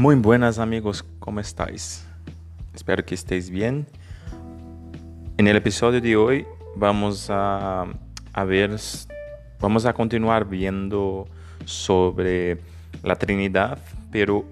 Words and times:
Muy 0.00 0.14
buenas 0.14 0.58
amigos, 0.58 1.04
¿cómo 1.18 1.40
estáis? 1.40 2.06
Espero 2.74 3.04
que 3.04 3.14
estéis 3.14 3.50
bien. 3.50 3.86
En 5.36 5.46
el 5.46 5.56
episodio 5.56 6.00
de 6.00 6.16
hoy 6.16 6.46
vamos 6.74 7.26
a, 7.28 7.84
ver, 8.46 8.74
vamos 9.60 9.84
a 9.84 9.92
continuar 9.92 10.48
viendo 10.48 11.28
sobre 11.66 12.56
la 13.02 13.14
Trinidad, 13.14 13.78
pero 14.10 14.46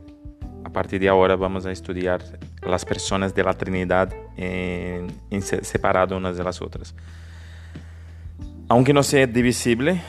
a 0.64 0.68
partir 0.68 1.00
de 1.00 1.08
ahora 1.08 1.34
vamos 1.34 1.64
a 1.64 1.72
estudiar 1.72 2.22
las 2.61 2.85
personas 2.85 3.35
de 3.35 3.43
la 3.43 3.54
Trinidad 3.54 4.12
en 4.36 5.11
separado 5.40 6.18
unas 6.18 6.36
de 6.36 6.44
las 6.44 6.61
otras. 6.61 6.94
Aunque 8.68 8.93
no 8.93 9.03
sea 9.03 9.26
divisible, 9.26 10.03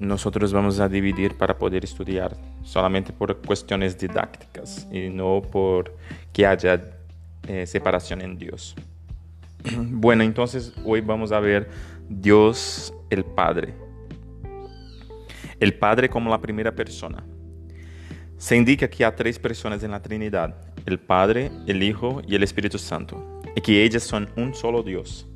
nosotros 0.00 0.50
vamos 0.50 0.80
a 0.80 0.88
dividir 0.88 1.36
para 1.36 1.58
poder 1.58 1.84
estudiar 1.84 2.34
solamente 2.62 3.12
por 3.12 3.36
cuestiones 3.42 3.98
didácticas 3.98 4.88
y 4.90 5.10
no 5.10 5.42
por 5.42 5.94
que 6.32 6.46
haya 6.46 6.82
eh, 7.46 7.66
separación 7.66 8.22
en 8.22 8.36
Dios. 8.36 8.74
Bueno, 9.76 10.22
entonces 10.22 10.72
hoy 10.86 11.02
vamos 11.02 11.32
a 11.32 11.38
ver 11.38 11.68
Dios 12.08 12.94
el 13.10 13.24
Padre. 13.24 13.74
El 15.60 15.74
Padre 15.74 16.08
como 16.08 16.30
la 16.30 16.40
primera 16.40 16.74
persona. 16.74 17.22
Se 18.38 18.56
indica 18.56 18.88
que 18.88 19.04
hay 19.04 19.12
tres 19.14 19.38
personas 19.38 19.82
en 19.82 19.90
la 19.90 20.00
Trinidad, 20.00 20.56
el 20.86 20.98
Padre, 20.98 21.50
el 21.66 21.82
Hijo 21.82 22.22
y 22.26 22.34
el 22.34 22.42
Espíritu 22.42 22.78
Santo, 22.78 23.42
y 23.54 23.60
que 23.60 23.84
ellas 23.84 24.02
son 24.02 24.30
un 24.34 24.54
solo 24.54 24.82
Dios. 24.82 25.28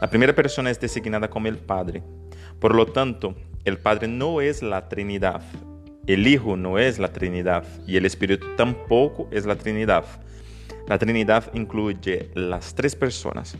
La 0.00 0.10
primera 0.10 0.34
persona 0.34 0.68
es 0.68 0.80
designada 0.80 1.30
como 1.30 1.46
el 1.46 1.58
Padre. 1.58 2.02
Por 2.58 2.74
lo 2.74 2.86
tanto, 2.86 3.36
el 3.64 3.78
Padre 3.78 4.08
no 4.08 4.40
es 4.40 4.62
la 4.62 4.88
Trinidad, 4.88 5.42
el 6.06 6.26
Hijo 6.26 6.56
no 6.56 6.78
es 6.78 6.98
la 6.98 7.12
Trinidad 7.12 7.64
y 7.86 7.96
el 7.96 8.06
Espíritu 8.06 8.46
tampoco 8.56 9.28
es 9.30 9.46
la 9.46 9.56
Trinidad. 9.56 10.04
La 10.88 10.98
Trinidad 10.98 11.52
incluye 11.54 12.30
las 12.34 12.74
tres 12.74 12.96
personas. 12.96 13.56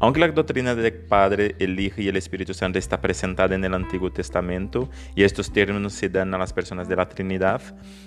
Aunque 0.00 0.20
la 0.20 0.28
doctrina 0.28 0.74
del 0.74 0.92
Padre, 0.92 1.54
el 1.58 1.78
Hijo 1.80 2.02
y 2.02 2.08
el 2.08 2.16
Espíritu 2.16 2.52
Santo 2.52 2.78
está 2.78 3.00
presentada 3.00 3.54
en 3.54 3.64
el 3.64 3.72
Antiguo 3.72 4.12
Testamento 4.12 4.90
y 5.14 5.22
estos 5.22 5.52
términos 5.52 5.94
se 5.94 6.08
dan 6.08 6.34
a 6.34 6.38
las 6.38 6.52
personas 6.52 6.88
de 6.88 6.96
la 6.96 7.08
Trinidad, 7.08 7.62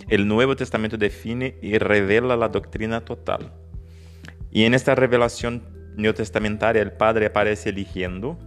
el 0.09 0.27
Nuevo 0.27 0.55
Testamento 0.55 0.97
define 0.97 1.57
y 1.61 1.77
revela 1.77 2.35
la 2.35 2.49
doctrina 2.49 3.01
total. 3.01 3.51
Y 4.51 4.65
en 4.65 4.73
esta 4.73 4.95
revelación 4.95 5.63
neotestamentaria 5.95 6.81
el 6.81 6.91
Padre 6.91 7.27
aparece 7.27 7.69
eligiendo, 7.69 8.37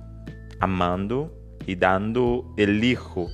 amando 0.60 1.39
y 1.66 1.76
dando 1.76 2.52
el 2.56 2.82
Hijo. 2.84 3.30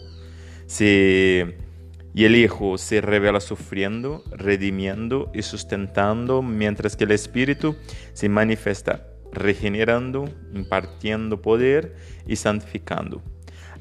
y 0.68 2.24
el 2.24 2.34
Hijo 2.34 2.78
se 2.78 3.00
revela 3.00 3.40
sufriendo, 3.40 4.24
redimiendo 4.30 5.30
y 5.34 5.42
sustentando, 5.42 6.42
mientras 6.42 6.96
que 6.96 7.04
el 7.04 7.12
Espíritu 7.12 7.76
se 8.14 8.28
manifiesta 8.28 9.06
regenerando, 9.32 10.24
impartiendo 10.54 11.42
poder 11.42 11.94
y 12.26 12.36
santificando. 12.36 13.22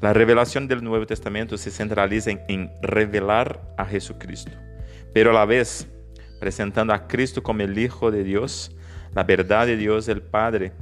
La 0.02 0.12
revelación 0.12 0.68
del 0.68 0.84
Nuevo 0.84 1.06
Testamento 1.06 1.56
se 1.56 1.70
centraliza 1.70 2.30
en, 2.30 2.40
en, 2.48 2.70
revelar 2.82 3.74
a 3.78 3.86
Jesucristo, 3.86 4.52
pero 5.14 5.30
a 5.30 5.34
la 5.34 5.46
vez 5.46 5.88
presentando 6.38 6.92
a 6.92 7.06
Cristo 7.08 7.42
como 7.42 7.62
el 7.62 7.78
Hijo 7.78 8.10
de 8.10 8.22
Dios, 8.22 8.76
la 9.14 9.24
verdad 9.24 9.66
de 9.66 9.78
Dios 9.78 10.08
el 10.08 10.20
Padre 10.20 10.72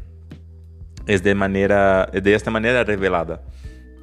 es 1.07 1.23
de, 1.23 1.35
manera, 1.35 2.07
de 2.07 2.35
esta 2.35 2.51
manera 2.51 2.85
revelada 2.85 3.43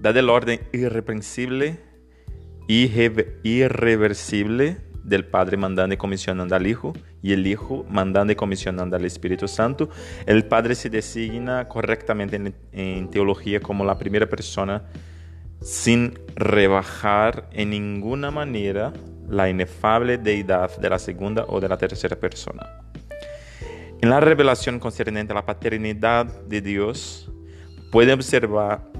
dada 0.02 0.20
el 0.20 0.30
orden 0.30 0.60
irreprensible 0.74 1.78
y 2.68 2.92
irreversible 3.44 4.78
del 5.04 5.26
Padre 5.26 5.58
mandando 5.58 5.94
y 5.94 5.98
comisionando 5.98 6.56
al 6.56 6.68
Hijo 6.68 6.94
y 7.22 7.34
el 7.34 7.46
Hijo 7.46 7.86
mandando 7.90 8.34
y 8.34 8.36
comisionando 8.36 8.96
al 8.96 9.06
Espíritu 9.06 9.48
Santo, 9.48 9.90
el 10.26 10.46
Padre 10.46 10.76
se 10.76 10.90
designa 10.90 11.68
correctamente 11.68 12.36
en, 12.36 12.56
en, 12.72 13.10
teología 13.10 13.60
como 13.60 13.84
la 13.84 13.98
primera 13.98 14.28
persona 14.28 14.84
sin 15.62 16.18
rebajar 16.36 17.50
en 17.52 17.72
ninguna 17.72 18.32
manera 18.32 18.94
la 19.28 19.50
inefable 19.50 20.18
deidad 20.18 20.76
de 20.78 20.90
la 20.90 21.00
segunda 21.00 21.46
o 21.48 21.60
de 21.60 21.70
la 21.70 21.78
tercera 21.78 22.16
persona. 22.16 22.91
En 24.02 24.10
la 24.10 24.20
revelación 24.20 24.80
concerniente 24.80 25.32
a 25.32 25.36
la 25.36 25.46
paternidad 25.46 26.26
de 26.26 26.60
Dios, 26.60 27.32
puede 27.92 28.14
observar 28.14 28.92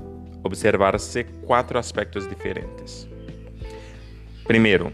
observarse 0.44 1.26
cuatro 1.46 1.80
aspectos 1.80 2.30
diferentes. 2.30 3.08
Primero, 4.48 4.92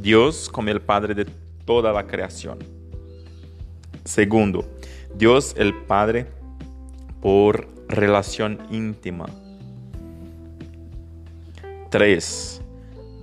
Dios 0.00 0.48
como 0.48 0.70
el 0.70 0.80
Padre 0.80 1.14
de 1.14 1.26
toda 1.64 1.92
la 1.92 2.06
creación. 2.06 2.58
Segundo, 4.04 4.68
Dios 5.14 5.54
el 5.56 5.74
Padre 5.74 6.26
por 7.20 7.68
relación 7.88 8.58
íntima. 8.70 9.26
Tres, 11.90 12.62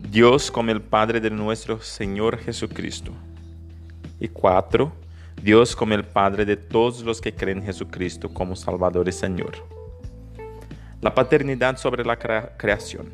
Dios 0.10 0.52
como 0.52 0.72
el 0.72 0.82
Padre 0.82 1.20
de 1.20 1.30
nuestro 1.30 1.82
Señor 1.82 2.38
Jesucristo. 2.38 3.12
Y 4.20 4.28
cuatro, 4.28 4.92
Dios 5.42 5.76
como 5.76 5.94
el 5.94 6.04
Padre 6.04 6.46
de 6.46 6.58
todos 6.58 7.04
los 7.04 7.22
que 7.22 7.34
creen 7.34 7.60
en 7.60 7.66
Jesucristo 7.66 8.30
como 8.30 8.56
Salvador 8.56 9.08
y 9.08 9.12
Señor. 9.12 9.54
La 11.02 11.14
paternidad 11.14 11.78
sobre 11.78 12.04
la 12.04 12.18
creación. 12.18 13.12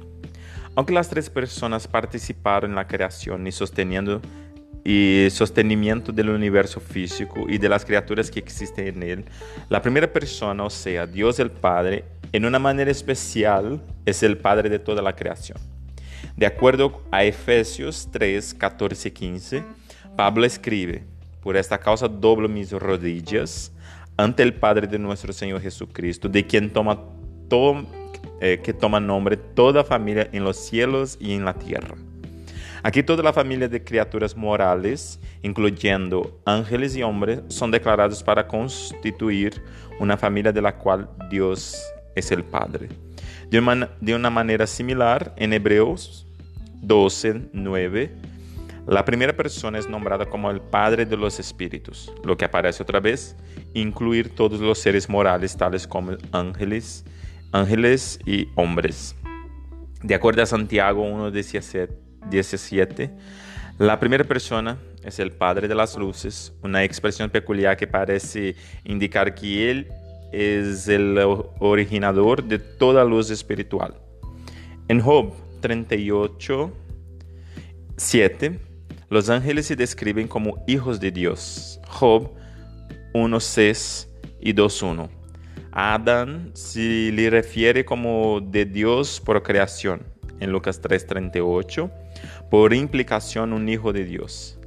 Aunque 0.76 0.94
las 0.94 1.10
tres 1.10 1.30
personas 1.30 1.88
participaron 1.88 2.72
en 2.72 2.76
la 2.76 2.88
creación 2.88 3.46
y 3.46 3.52
sosteniendo 3.52 4.22
y 4.86 5.28
sostenimiento 5.30 6.12
del 6.12 6.30
universo 6.30 6.80
físico 6.80 7.46
y 7.48 7.58
de 7.58 7.70
las 7.70 7.86
criaturas 7.86 8.32
que 8.32 8.40
existen 8.40 8.88
en 8.88 9.04
él, 9.04 9.26
la 9.70 9.82
primera 9.82 10.12
persona, 10.12 10.64
o 10.64 10.70
sea, 10.70 11.06
Dios 11.06 11.40
el 11.40 11.52
Padre, 11.52 12.06
en 12.32 12.46
una 12.46 12.58
manera 12.58 12.90
especial 12.90 13.82
es 14.06 14.24
el 14.24 14.38
Padre 14.38 14.70
de 14.70 14.80
toda 14.80 15.02
la 15.02 15.16
creación. 15.16 15.58
De 16.36 16.46
acuerdo 16.46 17.04
a 17.12 17.24
Efesios 17.24 18.10
3, 18.12 18.56
14 18.56 19.08
y 19.10 19.12
15, 19.12 19.64
Pablo 20.16 20.46
escribe, 20.46 21.04
por 21.44 21.58
esta 21.58 21.78
causa 21.78 22.08
doblo 22.08 22.48
mis 22.48 22.72
rodillas 22.72 23.72
ante 24.16 24.44
el 24.44 24.54
Padre 24.54 24.88
de 24.88 24.98
nuestro 24.98 25.34
Señor 25.34 25.62
Jesucristo, 25.62 26.30
de 26.30 26.48
quien 26.48 26.72
toma 26.72 27.00
eh, 28.40 28.62
que 28.64 28.74
toma 28.74 29.00
nombre 29.00 29.38
toda 29.38 29.84
familia 29.84 30.30
en 30.32 30.44
los 30.44 30.58
cielos 30.58 31.18
y 31.20 31.34
en 31.34 31.46
la 31.46 31.54
tierra. 31.54 31.96
Aquí 32.82 33.04
toda 33.04 33.24
la 33.24 33.32
familia 33.32 33.68
de 33.68 33.84
criaturas 33.84 34.36
morales, 34.36 35.20
incluyendo 35.42 36.42
ángeles 36.46 36.96
y 36.96 37.04
hombres, 37.04 37.42
son 37.48 37.72
declarados 37.72 38.24
para 38.24 38.48
constituir 38.48 39.62
una 40.00 40.18
familia 40.18 40.52
de 40.52 40.62
la 40.62 40.76
cual 40.78 41.10
Dios 41.30 41.82
es 42.16 42.32
el 42.32 42.44
Padre. 42.44 42.90
De 43.50 43.60
una, 43.60 43.90
de 44.02 44.16
una 44.16 44.30
manera 44.30 44.68
similar, 44.68 45.34
en 45.38 45.54
Hebreos 45.54 46.28
12, 46.82 47.50
9, 47.54 48.12
la 48.86 49.06
primera 49.06 49.34
persona 49.36 49.80
es 49.80 49.88
nombrada 49.88 50.26
como 50.26 50.52
el 50.52 50.60
Padre 50.60 51.06
de 51.06 51.16
los 51.16 51.40
Espíritus, 51.40 52.12
lo 52.24 52.36
que 52.36 52.44
aparece 52.44 52.84
otra 52.84 53.00
vez, 53.00 53.38
incluir 53.74 54.36
todos 54.36 54.60
los 54.60 54.78
seres 54.78 55.08
morales, 55.10 55.56
tales 55.56 55.88
como 55.88 56.18
ángeles, 56.34 57.06
ángeles 57.54 58.20
y 58.26 58.50
hombres. 58.56 59.16
De 60.02 60.16
acuerdo 60.16 60.44
a 60.44 60.46
Santiago 60.46 61.06
1.17, 61.06 63.12
la 63.80 64.02
primera 64.02 64.26
persona 64.26 64.78
es 65.02 65.18
el 65.20 65.32
Padre 65.32 65.70
de 65.70 65.76
las 65.76 65.98
Luces, 65.98 66.52
una 66.62 66.84
expresión 66.84 67.30
peculiar 67.30 67.78
que 67.78 67.88
parece 67.88 68.58
indicar 68.84 69.34
que 69.34 69.72
Él 69.72 69.88
es 70.34 70.90
el 70.90 71.18
originador 71.60 72.44
de 72.44 72.60
toda 72.60 73.06
luz 73.06 73.30
espiritual. 73.30 73.96
En 74.90 75.00
Job 75.00 75.32
38, 75.62 76.74
7, 77.96 78.73
los 79.14 79.30
ángeles 79.30 79.68
se 79.68 79.76
describen 79.76 80.28
como 80.28 80.64
hijos 80.66 81.00
de 81.00 81.12
Dios. 81.12 81.80
Job 81.88 82.32
1.6 83.14 84.08
y 84.42 84.54
2.1. 84.54 85.08
Adán 85.72 86.50
se 86.54 87.12
le 87.12 87.30
refiere 87.30 87.86
como 87.86 88.42
de 88.42 88.66
Dios 88.66 89.22
por 89.24 89.44
creación, 89.44 90.02
en 90.40 90.52
Lucas 90.52 90.82
3:38, 90.82 91.92
por 92.50 92.74
implicación 92.74 93.54
un 93.54 93.70
hijo 93.70 93.94
de 93.94 94.04
Dios. 94.04 94.60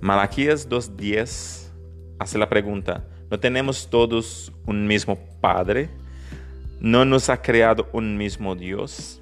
Malaquías 0.00 0.68
2:10 0.68 1.72
hace 2.18 2.38
la 2.38 2.48
pregunta, 2.48 3.08
¿no 3.30 3.40
tenemos 3.40 3.88
todos 3.88 4.52
un 4.66 4.86
mismo 4.86 5.18
Padre? 5.40 5.88
¿No 6.78 7.06
nos 7.06 7.30
ha 7.30 7.40
creado 7.40 7.88
un 7.92 8.18
mismo 8.18 8.54
Dios? 8.54 9.17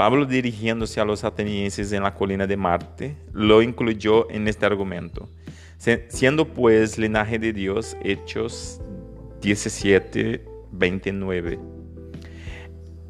Pablo 0.00 0.24
dirigiéndose 0.24 0.98
a 0.98 1.04
los 1.04 1.24
atenienses 1.24 1.92
en 1.92 2.02
la 2.02 2.14
colina 2.14 2.46
de 2.46 2.56
Marte, 2.56 3.18
lo 3.34 3.60
incluyó 3.60 4.30
en 4.30 4.48
este 4.48 4.64
argumento. 4.64 5.28
Siendo 6.08 6.48
pues 6.48 6.96
linaje 6.96 7.38
de 7.38 7.52
Dios, 7.52 7.94
hechos 8.02 8.80
17, 9.42 10.42
29. 10.72 11.58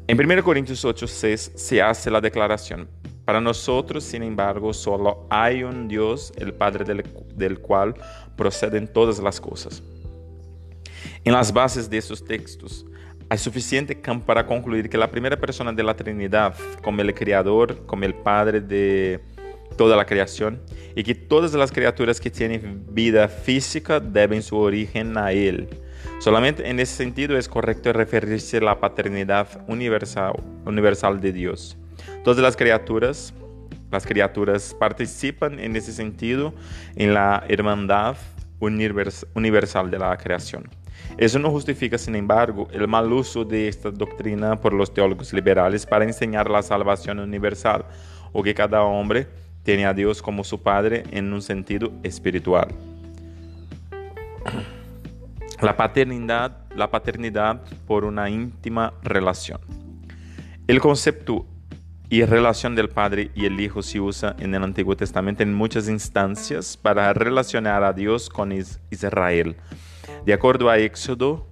En 0.05 0.19
1 0.19 0.43
Corintios 0.43 0.83
8, 0.83 1.07
6 1.07 1.53
se 1.55 1.81
hace 1.81 2.11
la 2.11 2.19
declaración, 2.19 2.89
Para 3.23 3.39
nosotros, 3.39 4.03
sin 4.03 4.23
embargo, 4.23 4.73
solo 4.73 5.27
hay 5.29 5.63
un 5.63 5.87
Dios, 5.87 6.33
el 6.35 6.53
Padre 6.53 6.83
del, 6.83 7.05
del 7.33 7.59
cual 7.59 7.93
proceden 8.35 8.85
todas 8.85 9.17
las 9.19 9.39
cosas. 9.39 9.81
En 11.23 11.31
las 11.31 11.53
bases 11.53 11.89
de 11.89 11.99
estos 11.99 12.25
textos, 12.25 12.85
hay 13.31 13.37
suficiente 13.37 14.01
campo 14.01 14.25
para 14.25 14.45
concluir 14.45 14.89
que 14.89 14.97
la 14.97 15.09
primera 15.09 15.39
persona 15.39 15.71
de 15.71 15.81
la 15.83 15.95
Trinidad, 15.95 16.53
como 16.81 16.99
el 16.99 17.13
Creador, 17.13 17.85
como 17.85 18.03
el 18.03 18.13
Padre 18.13 18.59
de 18.59 19.21
toda 19.77 19.95
la 19.95 20.05
creación, 20.05 20.61
y 20.97 21.03
que 21.03 21.15
todas 21.15 21.53
las 21.53 21.71
criaturas 21.71 22.19
que 22.19 22.29
tienen 22.29 22.83
vida 22.89 23.29
física 23.29 24.01
deben 24.01 24.43
su 24.43 24.57
origen 24.57 25.17
a 25.17 25.31
Él. 25.31 25.69
Solamente 26.19 26.69
en 26.69 26.81
ese 26.81 26.93
sentido 26.93 27.37
es 27.37 27.47
correcto 27.47 27.93
referirse 27.93 28.57
a 28.57 28.61
la 28.63 28.81
paternidad 28.81 29.47
universal, 29.69 30.33
universal 30.65 31.21
de 31.21 31.31
Dios. 31.31 31.77
Todas 32.25 32.41
las 32.41 32.57
criaturas, 32.57 33.33
las 33.91 34.05
criaturas 34.05 34.75
participan 34.77 35.57
en 35.57 35.77
ese 35.77 35.93
sentido 35.93 36.53
en 36.97 37.13
la 37.13 37.45
hermandad 37.47 38.17
universal 38.59 39.89
de 39.89 39.99
la 39.99 40.17
creación. 40.17 40.80
Eso 41.17 41.39
no 41.39 41.49
justifica, 41.51 41.97
sin 41.97 42.15
embargo, 42.15 42.67
el 42.71 42.87
mal 42.87 43.11
uso 43.11 43.43
de 43.45 43.67
esta 43.67 43.91
doctrina 43.91 44.55
por 44.55 44.73
los 44.73 44.93
teólogos 44.93 45.33
liberales 45.33 45.85
para 45.85 46.05
enseñar 46.05 46.49
la 46.49 46.61
salvación 46.61 47.19
universal 47.19 47.85
o 48.31 48.41
que 48.41 48.53
cada 48.53 48.81
hombre 48.83 49.27
tiene 49.63 49.85
a 49.85 49.93
Dios 49.93 50.21
como 50.21 50.43
su 50.43 50.61
Padre 50.61 51.03
en 51.11 51.31
un 51.33 51.41
sentido 51.41 51.91
espiritual. 52.03 52.69
La 55.61 55.77
paternidad, 55.77 56.57
la 56.75 56.89
paternidad 56.89 57.61
por 57.85 58.03
una 58.03 58.31
íntima 58.31 58.93
relación. 59.03 59.61
El 60.67 60.81
concepto 60.81 61.45
y 62.09 62.25
relación 62.25 62.73
del 62.75 62.89
Padre 62.89 63.29
y 63.35 63.45
el 63.45 63.59
Hijo 63.59 63.83
se 63.83 63.99
usa 63.99 64.35
en 64.39 64.55
el 64.55 64.63
Antiguo 64.63 64.97
Testamento 64.97 65.43
en 65.43 65.53
muchas 65.53 65.87
instancias 65.87 66.75
para 66.75 67.13
relacionar 67.13 67.83
a 67.83 67.93
Dios 67.93 68.27
con 68.27 68.51
Israel. 68.51 69.55
De 70.25 70.33
acuerdo 70.33 70.69
a 70.69 70.77
Éxodo 70.77 71.47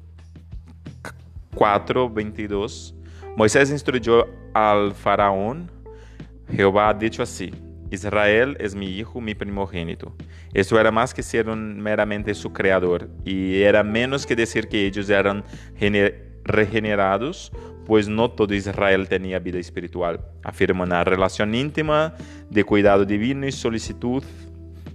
4, 1.55 2.07
22, 2.07 2.93
Moisés 3.35 3.71
instruyó 3.71 4.27
al 4.53 4.93
faraón, 4.93 5.71
Jehová 6.51 6.89
ha 6.89 6.93
dicho 6.93 7.23
así, 7.23 7.51
Israel 7.89 8.55
es 8.59 8.75
mi 8.75 8.85
hijo, 8.85 9.21
mi 9.21 9.33
primogénito. 9.33 10.15
Esto 10.53 10.79
era 10.79 10.91
más 10.91 11.15
que 11.15 11.23
ser 11.23 11.47
meramente 11.47 12.35
su 12.35 12.53
creador, 12.53 13.09
y 13.25 13.59
era 13.63 13.81
menos 13.81 14.27
que 14.27 14.35
decir 14.35 14.67
que 14.67 14.85
ellos 14.85 15.09
eran 15.09 15.43
regenerados, 16.43 17.51
pues 17.87 18.07
no 18.07 18.29
todo 18.29 18.53
Israel 18.53 19.09
tenía 19.09 19.39
vida 19.39 19.57
espiritual. 19.57 20.23
Afirma 20.43 20.83
una 20.83 21.03
relación 21.03 21.55
íntima 21.55 22.13
de 22.51 22.63
cuidado 22.63 23.03
divino 23.03 23.47
y 23.47 23.51
solicitud 23.51 24.23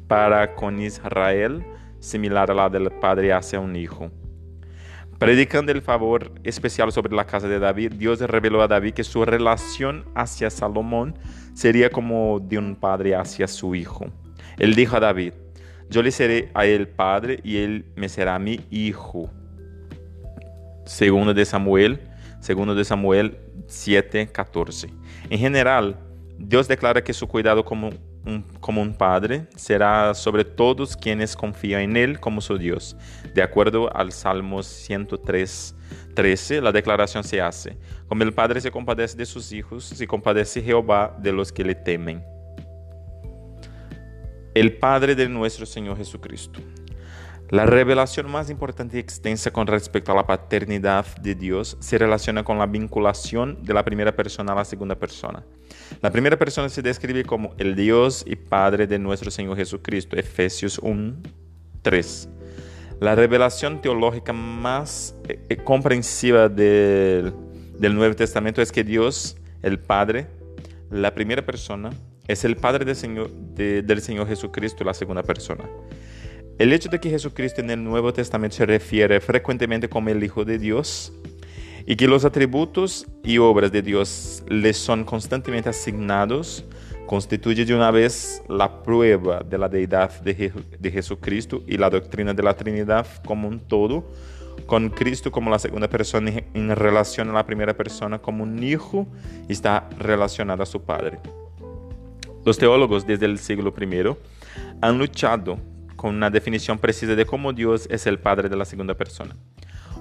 para 0.07 0.55
con 0.55 0.81
Israel 0.81 1.65
similar 2.05 2.51
a 2.51 2.55
la 2.55 2.69
del 2.69 2.91
padre 2.91 3.33
hacia 3.33 3.61
un 3.61 3.75
hijo. 3.77 4.11
Predicando 5.19 5.73
el 5.73 5.81
favor 5.81 6.33
especial 6.43 6.93
sobre 6.93 7.15
la 7.15 7.25
casa 7.25 7.49
de 7.49 7.59
David, 7.59 7.95
Dios 7.97 8.21
reveló 8.21 8.63
a 8.63 8.69
David 8.69 8.95
que 8.95 9.05
su 9.05 9.25
relación 9.25 10.05
hacia 10.15 10.51
Salomón 10.51 11.19
sería 11.55 11.89
como 11.91 12.41
de 12.41 12.59
un 12.59 12.77
padre 12.77 13.15
hacia 13.15 13.47
su 13.49 13.75
hijo. 13.75 14.07
Él 14.59 14.75
dijo 14.75 14.97
a 14.97 15.01
David, 15.01 15.33
yo 15.89 16.03
le 16.03 16.11
seré 16.11 16.51
a 16.55 16.67
él 16.67 16.89
padre 16.89 17.41
y 17.43 17.59
él 17.59 17.87
me 17.97 18.09
será 18.09 18.39
mi 18.39 18.61
hijo. 18.71 19.31
Segundo 20.85 21.33
de 21.33 21.45
Samuel, 21.45 22.01
segundo 22.41 22.75
de 22.75 22.85
Samuel 22.85 23.39
7:14. 23.67 24.91
En 25.31 25.39
general, 25.39 25.97
Dios 26.39 26.69
declara 26.69 27.03
que 27.03 27.13
su 27.13 27.27
cuidado 27.29 27.65
como 27.65 27.91
como 28.61 28.81
un 28.81 28.95
padre, 28.95 29.47
será 29.57 30.15
sobre 30.15 30.45
todos 30.45 30.97
quienes 30.97 31.37
confían 31.37 31.83
en 31.83 31.97
Él 31.97 32.21
como 32.21 32.41
su 32.41 32.59
Dios. 32.59 32.97
De 33.35 33.43
acuerdo 33.43 33.95
al 33.95 34.13
Salmo 34.13 34.63
103, 34.63 35.75
13, 36.15 36.61
la 36.61 36.73
declaración 36.73 37.25
se 37.25 37.41
hace, 37.41 37.77
como 38.09 38.23
el 38.23 38.33
Padre 38.33 38.61
se 38.61 38.71
compadece 38.71 39.17
de 39.17 39.27
sus 39.27 39.53
hijos, 39.53 39.85
se 39.85 40.07
compadece 40.07 40.63
Jehová 40.63 41.17
de 41.21 41.33
los 41.33 41.53
que 41.53 41.65
le 41.65 41.75
temen. 41.75 42.25
El 44.55 44.77
Padre 44.77 45.15
de 45.15 45.29
nuestro 45.29 45.67
Señor 45.67 45.97
Jesucristo. 45.97 46.61
La 47.55 47.67
revelación 47.67 48.29
más 48.33 48.51
importante 48.51 48.97
y 48.97 49.01
extensa 49.01 49.53
con 49.53 49.69
respecto 49.69 50.11
a 50.11 50.17
la 50.17 50.27
paternidad 50.27 51.07
de 51.19 51.37
Dios 51.37 51.77
se 51.79 51.97
relaciona 51.99 52.43
con 52.43 52.59
la 52.59 52.67
vinculación 52.67 53.63
de 53.63 53.73
la 53.73 53.85
primera 53.85 54.11
persona 54.17 54.51
a 54.51 54.57
la 54.57 54.65
segunda 54.65 54.97
persona. 54.97 55.45
La 56.03 56.11
primera 56.11 56.37
persona 56.37 56.69
se 56.69 56.83
describe 56.83 57.25
como 57.25 57.55
el 57.57 57.77
Dios 57.77 58.25
y 58.27 58.35
Padre 58.35 58.89
de 58.89 58.99
nuestro 58.99 59.31
Señor 59.31 59.57
Jesucristo, 59.57 60.17
Efesios 60.17 60.81
1, 60.81 61.15
3. 61.83 62.29
La 62.99 63.15
revelación 63.15 63.81
teológica 63.81 64.33
más 64.33 65.15
eh, 65.29 65.39
eh, 65.49 65.57
comprensiva 65.59 66.49
del, 66.49 67.33
Nuevo 67.79 68.17
Testamento 68.17 68.63
es 68.63 68.73
que 68.73 68.83
Dios, 68.83 69.37
el 69.63 69.79
Padre, 69.79 70.27
la 70.91 71.15
primera 71.15 71.47
persona, 71.47 71.91
es 72.27 72.45
el 72.45 72.57
Padre 72.57 72.85
del 72.85 72.97
Señor, 72.97 73.31
del 73.31 74.01
Señor 74.01 74.27
Jesucristo, 74.27 74.83
la 74.83 74.93
segunda 74.93 75.23
persona. 75.23 75.63
El 76.57 76.73
hecho 76.73 76.89
de 76.89 77.01
que 77.01 77.11
Jesucristo 77.11 77.61
en 77.61 77.71
el 77.71 77.83
Nuevo 77.83 78.13
Testamento 78.13 78.55
se 78.55 78.65
refiere 78.65 79.21
frecuentemente 79.21 79.89
como 79.89 80.11
el 80.11 80.23
Hijo 80.23 80.45
de 80.45 80.57
Dios 80.57 81.13
y 81.85 81.97
que 81.97 82.07
los 82.07 82.25
atributos 82.25 83.09
y 83.25 83.39
obras 83.39 83.73
de 83.73 83.83
Dios 83.83 84.45
le 84.47 84.73
son 84.73 85.05
constantemente 85.05 85.69
asignados, 85.69 86.65
constituye 87.07 87.65
de 87.65 87.75
una 87.75 87.91
vez 87.91 88.41
la 88.49 88.85
prueba 88.85 89.41
de 89.41 89.59
la 89.59 89.69
deidad 89.69 90.21
de, 90.21 90.53
de 90.79 90.91
Jesucristo 90.93 91.65
y 91.67 91.77
la 91.77 91.91
doctrina 91.91 92.33
de 92.33 92.43
la 92.45 92.57
Trinidad 92.57 93.05
como 93.27 93.49
un 93.49 93.59
todo, 93.59 94.09
con 94.67 94.91
Cristo 94.91 95.33
como 95.33 95.51
la 95.51 95.59
segunda 95.59 95.89
persona 95.89 96.31
en 96.55 96.77
relación 96.77 97.31
a 97.31 97.33
la 97.33 97.47
primera 97.47 97.77
persona 97.77 98.21
como 98.21 98.45
un 98.45 98.63
hijo, 98.63 99.09
está 99.49 99.89
relacionado 99.99 100.63
a 100.63 100.67
su 100.67 100.81
Padre. 100.83 101.19
Los 102.45 102.59
teólogos 102.59 103.05
desde 103.05 103.27
el 103.27 103.41
siglo 103.41 103.75
I 103.77 104.17
han 104.81 104.99
luchado 104.99 105.74
con 106.05 106.17
una 106.17 106.29
definición 106.29 106.79
precisa 106.79 107.15
de 107.15 107.25
cómo 107.25 107.55
Dios 107.55 107.87
es 107.91 108.07
el 108.07 108.19
Padre 108.19 108.51
de 108.51 108.57
la 108.57 108.67
segunda 108.67 108.93
persona. 108.93 109.35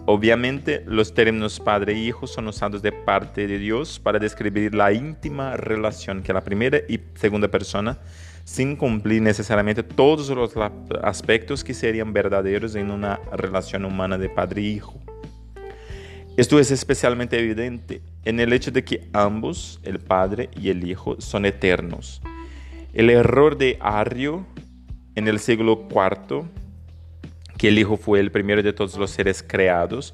Obviamente, 0.06 0.84
los 0.86 1.14
términos 1.14 1.62
Padre 1.62 1.94
e 1.94 2.00
Hijo 2.00 2.28
son 2.28 2.50
usados 2.50 2.82
de 2.82 2.92
parte 2.92 3.48
de 3.48 3.58
Dios 3.58 4.02
para 4.02 4.20
describir 4.20 4.76
la 4.76 4.92
íntima 4.92 5.56
relación 5.56 6.22
que 6.22 6.34
la 6.34 6.42
primera 6.42 6.80
y 6.90 7.00
segunda 7.16 7.48
persona, 7.48 8.00
sin 8.44 8.76
cumplir 8.76 9.22
necesariamente 9.22 9.82
todos 9.82 10.28
los 10.28 10.52
aspectos 11.02 11.64
que 11.64 11.74
serían 11.74 12.12
verdaderos 12.12 12.76
en 12.76 12.92
una 12.92 13.22
relación 13.32 13.86
humana 13.86 14.18
de 14.18 14.28
Padre 14.28 14.60
e 14.60 14.66
Hijo. 14.66 15.00
Esto 16.36 16.60
es 16.60 16.70
especialmente 16.70 17.40
evidente 17.40 18.02
en 18.26 18.42
el 18.42 18.52
hecho 18.52 18.72
de 18.72 18.84
que 18.84 19.08
ambos, 19.14 19.80
el 19.84 20.00
Padre 20.00 20.50
y 20.54 20.70
el 20.70 20.86
Hijo, 20.86 21.16
son 21.22 21.46
eternos. 21.46 22.22
El 22.94 23.10
error 23.10 23.58
de 23.58 23.78
Arrio 23.80 24.46
en 25.16 25.28
el 25.28 25.40
siglo 25.40 25.88
IV, 25.90 26.44
que 27.58 27.70
el 27.70 27.80
Hijo 27.80 27.98
fue 27.98 28.20
el 28.20 28.32
primero 28.32 28.64
de 28.64 28.74
todos 28.74 28.98
los 28.98 29.12
seres 29.12 29.44
creados, 29.46 30.14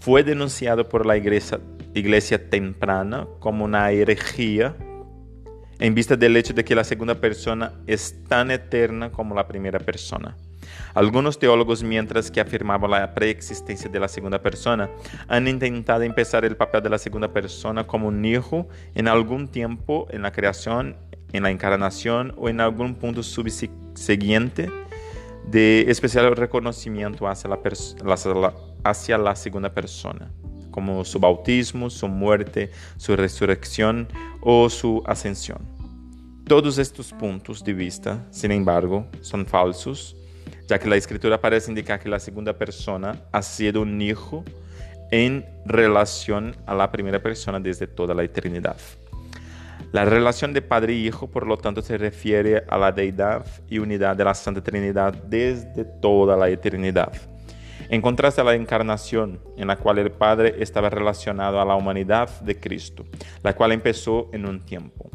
fue 0.00 0.22
denunciado 0.22 0.88
por 0.88 1.06
la 1.06 1.16
iglesia, 1.16 1.58
iglesia 1.94 2.50
temprana 2.50 3.26
como 3.40 3.64
una 3.64 3.90
herejía 3.90 4.76
en 5.78 5.94
vista 5.94 6.16
del 6.16 6.36
hecho 6.36 6.54
de 6.54 6.64
que 6.64 6.74
la 6.74 6.84
segunda 6.84 7.14
persona 7.14 7.72
es 7.86 8.24
tan 8.28 8.50
eterna 8.50 9.10
como 9.10 9.34
la 9.34 9.46
primera 9.46 9.78
persona. 9.78 10.36
Algunos 10.94 11.38
teólogos, 11.38 11.82
mientras 11.82 12.30
que 12.30 12.40
afirmaban 12.40 12.90
la 12.90 13.14
preexistencia 13.14 13.90
de 13.90 14.00
la 14.00 14.08
segunda 14.08 14.40
persona, 14.40 14.88
han 15.28 15.46
intentado 15.46 16.02
empezar 16.02 16.44
el 16.44 16.56
papel 16.56 16.82
de 16.82 16.90
la 16.90 16.98
segunda 16.98 17.28
persona 17.32 17.86
como 17.86 18.08
un 18.08 18.24
hijo 18.24 18.68
en 18.94 19.06
algún 19.08 19.48
tiempo 19.48 20.06
en 20.10 20.22
la 20.22 20.32
creación 20.32 20.96
en 21.36 21.42
la 21.42 21.50
encarnación 21.50 22.34
o 22.36 22.48
en 22.48 22.60
algún 22.60 22.94
punto 22.94 23.22
subsiguiente 23.22 24.70
de 25.46 25.84
especial 25.88 26.34
reconocimiento 26.34 27.28
hacia 27.28 27.50
la, 27.50 28.54
hacia 28.84 29.18
la 29.18 29.36
segunda 29.36 29.72
persona, 29.72 30.30
como 30.70 31.04
su 31.04 31.18
bautismo, 31.18 31.88
su 31.88 32.08
muerte, 32.08 32.70
su 32.96 33.14
resurrección 33.14 34.08
o 34.40 34.68
su 34.68 35.02
ascensión. 35.06 35.58
Todos 36.46 36.78
estos 36.78 37.12
puntos 37.12 37.64
de 37.64 37.72
vista, 37.72 38.24
sin 38.30 38.52
embargo, 38.52 39.06
son 39.20 39.46
falsos, 39.46 40.16
ya 40.68 40.78
que 40.78 40.88
la 40.88 40.96
escritura 40.96 41.40
parece 41.40 41.70
indicar 41.70 42.00
que 42.00 42.08
la 42.08 42.20
segunda 42.20 42.52
persona 42.52 43.20
ha 43.32 43.42
sido 43.42 43.82
un 43.82 44.00
hijo 44.00 44.44
en 45.10 45.44
relación 45.64 46.56
a 46.66 46.74
la 46.74 46.90
primera 46.90 47.22
persona 47.22 47.60
desde 47.60 47.86
toda 47.86 48.14
la 48.14 48.24
eternidad. 48.24 48.76
La 49.96 50.04
relación 50.04 50.52
de 50.52 50.60
Padre 50.60 50.92
y 50.92 51.06
Hijo, 51.06 51.26
por 51.26 51.46
lo 51.46 51.56
tanto, 51.56 51.80
se 51.80 51.96
refiere 51.96 52.64
a 52.68 52.76
la 52.76 52.92
deidad 52.92 53.46
y 53.66 53.78
unidad 53.78 54.14
de 54.14 54.24
la 54.24 54.34
Santa 54.34 54.62
Trinidad 54.62 55.14
desde 55.14 55.86
toda 55.86 56.36
la 56.36 56.50
eternidad. 56.50 57.14
En 57.88 58.02
contraste 58.02 58.42
a 58.42 58.44
la 58.44 58.54
encarnación, 58.54 59.40
en 59.56 59.68
la 59.68 59.76
cual 59.76 59.98
el 59.98 60.10
Padre 60.10 60.56
estaba 60.58 60.90
relacionado 60.90 61.58
a 61.58 61.64
la 61.64 61.74
humanidad 61.76 62.28
de 62.42 62.60
Cristo, 62.60 63.06
la 63.42 63.56
cual 63.56 63.72
empezó 63.72 64.28
en 64.34 64.44
un 64.44 64.60
tiempo. 64.60 65.10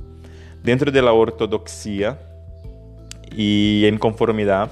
Dentro 0.64 0.92
de 0.92 1.02
la 1.04 1.14
ortodoxia 1.14 2.20
y 3.38 3.86
en 3.86 4.00
conformidad, 4.00 4.72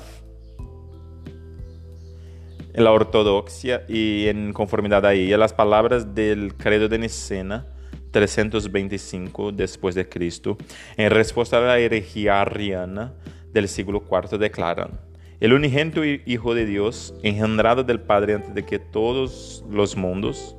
en 2.74 2.84
la 2.84 2.92
ortodoxia 2.92 3.84
y 3.88 4.28
en 4.28 4.54
conformidad 4.54 5.06
a 5.06 5.14
ella, 5.14 5.38
las 5.38 5.54
palabras 5.54 6.16
del 6.16 6.56
credo 6.56 6.88
de 6.88 6.98
Nicena 6.98 7.68
325 8.12 9.52
después 9.52 9.96
de 9.96 10.08
Cristo, 10.08 10.58
en 10.98 11.12
respuesta 11.12 11.58
a 11.58 11.62
la 11.62 11.80
herejía 11.80 12.42
arriana 12.42 13.14
del 13.54 13.68
siglo 13.68 14.04
IV, 14.10 14.38
declaran: 14.38 15.00
El 15.40 15.54
unigénito 15.54 16.04
Hijo 16.04 16.54
de 16.54 16.66
Dios, 16.66 17.14
engendrado 17.24 17.84
del 17.84 18.00
Padre 18.00 18.36
antes 18.36 18.54
de 18.54 18.66
que 18.66 18.80
todos 18.80 19.64
los 19.70 19.96
mundos, 19.96 20.56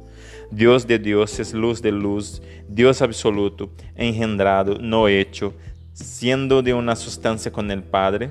Dios 0.51 0.87
de 0.87 0.99
dioses, 0.99 1.55
luz 1.55 1.81
de 1.81 1.93
luz, 1.93 2.43
Dios 2.69 3.03
absoluto, 3.03 3.71
engendrado, 3.95 4.79
no 4.81 5.07
hecho, 5.07 5.55
siendo 5.93 6.63
de 6.63 6.75
una 6.75 6.97
sustancia 6.97 7.53
con 7.53 7.71
el 7.71 7.83
Padre. 7.83 8.31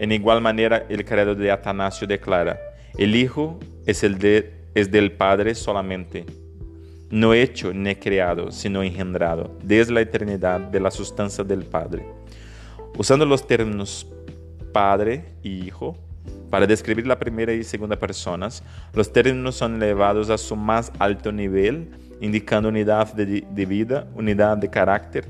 En 0.00 0.10
igual 0.10 0.40
manera, 0.40 0.86
el 0.88 1.04
credo 1.04 1.34
de 1.34 1.50
Atanasio 1.50 2.06
declara, 2.06 2.58
el 2.96 3.14
Hijo 3.14 3.58
es 3.86 4.00
del 4.00 5.12
Padre 5.12 5.54
solamente, 5.54 6.24
no 7.14 7.32
hecho 7.32 7.72
ni 7.72 7.94
creado, 7.94 8.50
sino 8.50 8.82
engendrado, 8.82 9.56
desde 9.62 9.92
la 9.92 10.00
eternidad 10.00 10.58
de 10.58 10.80
la 10.80 10.90
sustancia 10.90 11.44
del 11.44 11.64
Padre. 11.64 12.04
Usando 12.98 13.24
los 13.24 13.46
términos 13.46 14.04
Padre 14.72 15.24
y 15.40 15.64
Hijo, 15.64 15.96
para 16.50 16.66
describir 16.66 17.06
la 17.06 17.16
primera 17.16 17.52
y 17.52 17.62
segunda 17.62 17.96
personas, 17.96 18.64
los 18.94 19.12
términos 19.12 19.54
son 19.54 19.80
elevados 19.80 20.28
a 20.28 20.36
su 20.36 20.56
más 20.56 20.90
alto 20.98 21.30
nivel, 21.30 21.88
indicando 22.20 22.68
unidad 22.68 23.14
de, 23.14 23.64
vida, 23.64 24.08
unidad 24.16 24.56
de 24.56 24.68
carácter 24.68 25.24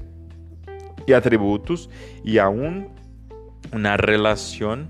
y 1.06 1.12
atributos, 1.12 1.90
y 2.24 2.38
aún 2.38 2.88
una 3.74 3.98
relación 3.98 4.88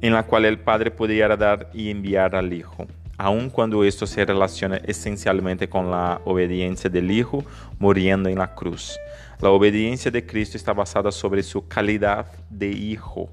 en 0.00 0.12
la 0.12 0.24
cual 0.24 0.44
el 0.44 0.58
Padre 0.58 0.90
podía 0.90 1.28
dar 1.36 1.70
y 1.72 1.88
enviar 1.88 2.34
al 2.34 2.52
Hijo, 2.52 2.88
aun 3.18 3.50
cuando 3.50 3.84
esto 3.84 4.06
se 4.06 4.24
relaciona 4.24 4.76
esencialmente 4.76 5.68
con 5.68 5.90
la 5.90 6.20
obediencia 6.24 6.90
del 6.90 7.10
Hijo 7.10 7.44
muriendo 7.78 8.28
en 8.28 8.38
la 8.38 8.54
cruz. 8.54 8.96
La 9.40 9.50
obediencia 9.50 10.10
de 10.10 10.24
Cristo 10.24 10.56
está 10.56 10.72
basada 10.72 11.12
sobre 11.12 11.42
su 11.42 11.66
calidad 11.66 12.26
de 12.50 12.68
Hijo 12.68 13.30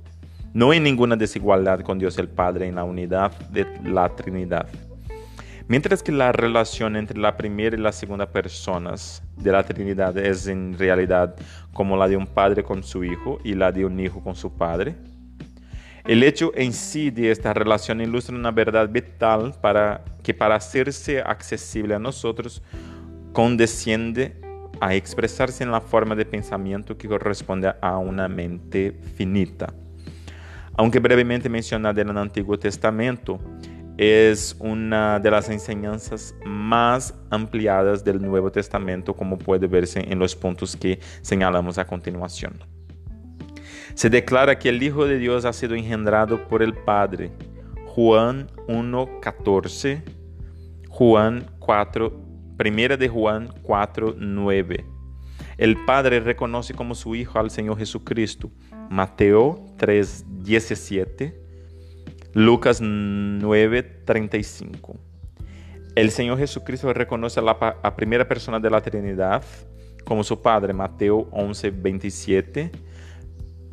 no 0.54 0.70
hay 0.70 0.80
ninguna 0.80 1.16
desigualdad 1.16 1.80
con 1.82 1.98
Dios 1.98 2.20
el 2.20 2.30
Padre 2.30 2.68
en 2.68 2.75
la 2.75 2.84
unidad 2.84 3.32
de 3.50 3.66
la 3.84 4.08
Trinidad. 4.10 4.68
Mientras 5.68 6.04
que 6.04 6.12
la 6.12 6.32
relación 6.32 6.96
entre 6.96 7.18
la 7.18 7.36
primera 7.36 7.75
y 7.75 7.80
la 7.80 7.92
segunda 7.92 8.28
personas 8.28 9.24
de 9.36 9.52
la 9.52 9.63
Trinidad 9.63 10.16
es 10.16 10.46
en 10.46 10.78
realidad 10.78 11.36
como 11.74 11.98
la 11.98 12.08
de 12.08 12.18
un 12.18 12.28
padre 12.28 12.63
con 12.63 12.84
su 12.84 13.04
hijo 13.04 13.40
y 13.44 13.56
la 13.56 13.72
de 13.72 13.84
un 13.84 14.00
hijo 14.00 14.22
con 14.24 14.36
su 14.36 14.54
padre, 14.54 14.96
el 16.05 16.24
hecho 16.24 16.51
en 16.55 16.74
sí 16.74 17.12
de 17.12 17.31
esta 17.31 17.53
relación 17.53 18.01
ilustra 18.01 18.36
una 18.36 18.51
verdad 18.51 18.89
vital 18.89 19.55
para 19.62 20.03
que 20.24 20.33
para 20.33 20.55
hacerse 20.55 21.22
accesible 21.22 21.95
a 21.95 22.00
nosotros 22.00 22.62
condesciende 23.31 24.39
a 24.79 24.95
expresarse 24.95 25.63
en 25.63 25.72
la 25.72 25.81
forma 25.81 26.15
de 26.15 26.25
pensamiento 26.25 26.98
que 26.98 27.07
corresponde 27.07 27.74
a 27.81 27.98
una 27.98 28.27
mente 28.27 28.98
finita 29.15 29.74
aunque 30.75 31.00
brevemente 31.00 31.50
mencionada 31.50 32.01
en 32.01 32.10
el 32.10 32.17
Antiguo 32.17 32.57
Testamento, 32.57 33.39
es 33.98 34.55
una 34.60 35.19
de 35.19 35.29
las 35.29 35.50
enseñanzas 35.50 36.33
más 36.45 37.13
ampliadas 37.29 38.03
del 38.03 38.19
Nuevo 38.22 38.51
Testamento, 38.51 39.13
como 39.13 39.38
puede 39.38 39.67
verse 39.67 40.00
en 40.00 40.17
los 40.17 40.36
puntos 40.36 40.75
que 40.75 41.00
señalamos 41.22 41.77
a 41.77 41.86
continuación. 41.86 42.73
Se 43.96 44.10
declara 44.10 44.58
que 44.58 44.70
el 44.70 44.82
Hijo 44.82 45.06
de 45.06 45.20
Dios 45.20 45.46
ha 45.46 45.54
sido 45.54 45.76
engendrado 45.76 46.48
por 46.48 46.64
el 46.64 46.74
Padre. 46.74 47.32
Juan 47.86 48.48
1.14, 48.68 50.02
Juan 50.90 51.46
4, 51.60 52.12
primera 52.58 52.98
de 52.98 53.08
Juan 53.08 53.50
4.9. 53.62 54.84
El 55.58 55.86
Padre 55.86 56.20
reconoce 56.20 56.74
como 56.74 56.96
su 56.96 57.16
Hijo 57.16 57.38
al 57.38 57.52
Señor 57.52 57.78
Jesucristo. 57.78 58.50
Mateo 58.90 59.64
3:17, 59.78 61.36
Lucas 62.34 62.82
9:35. 62.82 64.98
El 65.96 66.10
Señor 66.10 66.40
Jesucristo 66.40 66.92
reconoce 66.92 67.40
a 67.40 67.44
la 67.44 67.96
primera 67.96 68.28
persona 68.28 68.60
de 68.60 68.72
la 68.72 68.82
Trinidad 68.82 69.44
como 70.04 70.24
su 70.24 70.42
Padre. 70.42 70.74
Mateo 70.74 71.30
11:27, 71.32 72.72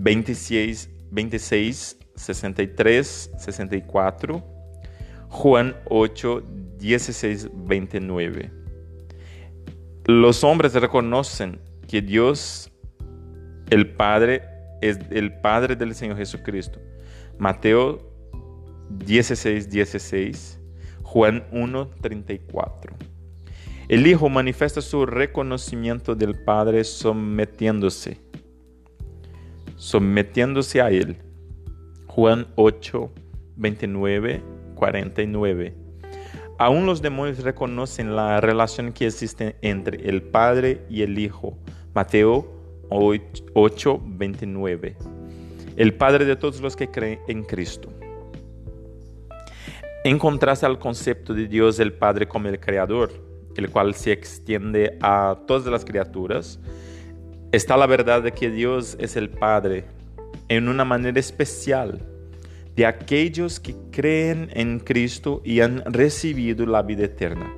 26, 0.02 0.88
26, 1.10 1.98
63, 2.16 3.30
64. 3.38 4.42
Juan 5.28 5.76
8, 5.88 6.42
16, 6.78 7.50
29. 7.54 8.50
Los 10.06 10.42
hombres 10.42 10.72
reconocen 10.74 11.60
que 11.86 12.00
Dios, 12.00 12.72
el 13.68 13.90
Padre, 13.92 14.42
es 14.80 14.98
el 15.10 15.34
Padre 15.40 15.76
del 15.76 15.94
Señor 15.94 16.16
Jesucristo. 16.16 16.80
Mateo 17.38 18.10
16, 19.04 19.68
16, 19.68 20.58
Juan 21.02 21.44
1, 21.52 21.90
34. 22.00 22.96
El 23.88 24.06
Hijo 24.06 24.28
manifiesta 24.28 24.80
su 24.80 25.04
reconocimiento 25.04 26.14
del 26.14 26.42
Padre 26.44 26.84
sometiéndose, 26.84 28.18
sometiéndose 29.80 30.82
a 30.82 30.90
Él. 30.90 31.16
Juan 32.06 32.46
8, 32.56 33.10
29, 33.56 34.42
49. 34.74 35.74
Aún 36.58 36.84
los 36.84 37.00
demonios 37.00 37.42
reconocen 37.42 38.14
la 38.14 38.42
relación 38.42 38.92
que 38.92 39.06
existe 39.06 39.56
entre 39.62 40.06
el 40.06 40.20
Padre 40.20 40.82
y 40.90 41.00
el 41.00 41.18
Hijo. 41.18 41.56
Mateo 41.94 42.46
8:29. 42.90 44.96
El 45.76 45.94
Padre 45.94 46.26
de 46.26 46.36
todos 46.36 46.60
los 46.60 46.76
que 46.76 46.88
creen 46.88 47.18
en 47.26 47.42
Cristo. 47.42 47.88
En 50.04 50.18
contraste 50.18 50.66
al 50.66 50.78
concepto 50.78 51.32
de 51.32 51.48
Dios 51.48 51.80
el 51.80 51.94
Padre 51.94 52.28
como 52.28 52.48
el 52.48 52.60
Creador, 52.60 53.12
el 53.56 53.70
cual 53.70 53.94
se 53.94 54.12
extiende 54.12 54.98
a 55.00 55.38
todas 55.46 55.64
las 55.66 55.86
criaturas, 55.86 56.60
está 57.52 57.76
la 57.76 57.86
verdad 57.86 58.22
de 58.22 58.32
que 58.32 58.50
Dios 58.50 58.96
es 59.00 59.16
el 59.16 59.28
Padre 59.28 59.84
en 60.48 60.68
una 60.68 60.84
manera 60.84 61.18
especial 61.18 62.00
de 62.76 62.86
aquellos 62.86 63.58
que 63.58 63.74
creen 63.90 64.50
en 64.52 64.78
Cristo 64.78 65.42
y 65.44 65.60
han 65.60 65.82
recibido 65.92 66.64
la 66.64 66.82
vida 66.82 67.04
eterna. 67.04 67.52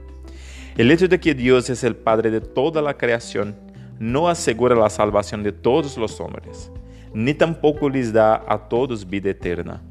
El 0.76 0.90
hecho 0.90 1.08
de 1.08 1.20
que 1.20 1.34
Dios 1.34 1.68
es 1.68 1.84
el 1.84 1.94
Padre 1.94 2.30
de 2.30 2.40
toda 2.40 2.80
la 2.80 2.96
creación 2.96 3.54
no 3.98 4.28
asegura 4.28 4.74
la 4.74 4.88
salvación 4.88 5.42
de 5.42 5.52
todos 5.52 5.98
los 5.98 6.18
hombres, 6.20 6.70
ni 7.12 7.34
tampoco 7.34 7.90
les 7.90 8.12
da 8.12 8.42
a 8.48 8.68
todos 8.68 9.08
vida 9.08 9.30
eterna. 9.30 9.82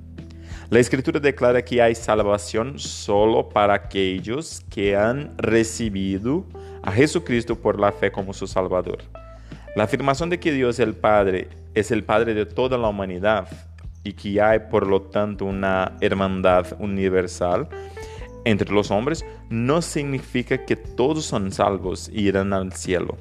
La 0.72 0.79
Escritura 0.79 1.20
declara 1.20 1.63
que 1.63 1.81
hay 1.81 1.93
salvación 1.93 2.79
solo 2.79 3.48
para 3.48 3.75
aquellos 3.75 4.62
que 4.70 4.96
han 4.96 5.38
recibido 5.38 6.46
a 6.81 6.91
Jesucristo 6.91 7.55
por 7.55 7.79
la 7.79 7.91
fe 7.91 8.12
como 8.12 8.34
su 8.34 8.48
Salvador. 8.48 9.03
La 9.74 9.86
afirmación 9.86 10.30
de 10.30 10.40
que 10.40 10.51
Dios 10.51 10.80
el 10.80 10.96
Padre 10.96 11.48
es 11.74 11.92
el 11.92 12.04
Padre 12.04 12.34
de 12.34 12.46
toda 12.46 12.78
la 12.78 12.90
humanidad 12.90 13.48
y 14.04 14.13
que 14.13 14.42
hay 14.42 14.60
por 14.70 14.86
lo 14.86 15.04
tanto 15.04 15.46
una 15.46 15.94
hermandad 16.01 16.68
universal 16.80 17.70
entre 18.44 18.74
los 18.74 18.92
hombres 18.92 19.24
no 19.50 19.82
significa 19.82 20.66
que 20.66 20.75
todos 20.75 21.25
son 21.25 21.54
salvos 21.54 22.10
y 22.12 22.28
irán 22.28 22.51
al 22.51 22.74
cielo. 22.74 23.18